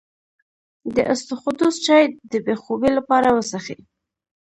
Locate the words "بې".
2.45-2.55